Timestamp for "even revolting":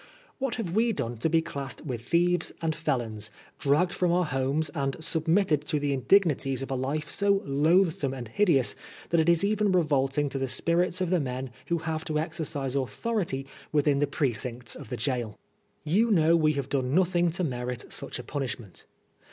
9.43-10.27